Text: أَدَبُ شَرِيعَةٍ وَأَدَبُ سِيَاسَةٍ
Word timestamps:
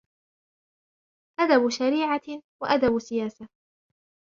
أَدَبُ 1.39 1.69
شَرِيعَةٍ 1.69 2.41
وَأَدَبُ 2.61 2.99
سِيَاسَةٍ 2.99 3.47